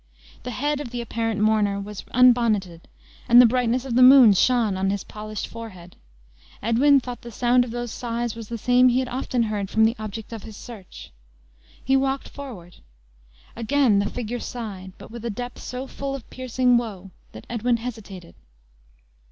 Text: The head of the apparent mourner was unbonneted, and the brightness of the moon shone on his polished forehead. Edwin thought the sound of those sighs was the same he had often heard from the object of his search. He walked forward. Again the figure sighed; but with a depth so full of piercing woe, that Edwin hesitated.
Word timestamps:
The 0.41 0.49
head 0.49 0.79
of 0.79 0.89
the 0.89 0.99
apparent 0.99 1.41
mourner 1.41 1.79
was 1.79 2.03
unbonneted, 2.09 2.87
and 3.29 3.39
the 3.39 3.45
brightness 3.45 3.85
of 3.85 3.93
the 3.93 4.01
moon 4.01 4.33
shone 4.33 4.75
on 4.75 4.89
his 4.89 5.03
polished 5.03 5.45
forehead. 5.45 5.95
Edwin 6.59 6.99
thought 6.99 7.21
the 7.21 7.29
sound 7.31 7.63
of 7.63 7.69
those 7.69 7.91
sighs 7.91 8.33
was 8.33 8.49
the 8.49 8.57
same 8.57 8.89
he 8.89 8.97
had 8.97 9.07
often 9.07 9.43
heard 9.43 9.69
from 9.69 9.85
the 9.85 9.95
object 9.99 10.33
of 10.33 10.41
his 10.41 10.57
search. 10.57 11.11
He 11.85 11.95
walked 11.95 12.29
forward. 12.29 12.77
Again 13.55 13.99
the 13.99 14.09
figure 14.09 14.39
sighed; 14.39 14.93
but 14.97 15.11
with 15.11 15.23
a 15.23 15.29
depth 15.29 15.59
so 15.59 15.85
full 15.85 16.15
of 16.15 16.27
piercing 16.31 16.77
woe, 16.77 17.11
that 17.33 17.45
Edwin 17.47 17.77
hesitated. 17.77 18.33